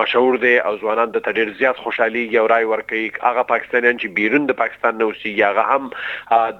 مشهور 0.00 0.36
دی 0.42 0.52
او 0.68 0.72
ځوانان 0.82 1.12
د 1.16 1.22
تدیر 1.26 1.50
زیات 1.58 1.80
خوشحالي 1.84 2.22
یو 2.36 2.44
راي 2.52 2.66
ورکي 2.72 3.00
هغه 3.04 3.44
پاکستانیان 3.50 3.98
چې 3.98 4.14
بیرون 4.18 4.46
د 4.50 4.58
پاکستان 4.60 4.98
نو 5.02 5.08
سي 5.22 5.32
هغه 5.36 5.76
هم 5.76 5.90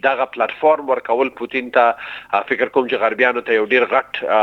دغه 0.08 0.30
پلیټ 0.38 0.64
فارم 0.64 0.90
ورکول 0.96 1.34
پوتين 1.44 1.70
ته 1.76 1.94
فکر 2.08 2.74
کوم 2.78 2.90
چې 2.90 3.04
غربيانو 3.06 3.46
ته 3.50 3.60
یو 3.62 3.70
ډیر 3.76 3.88
غټ 3.94 4.42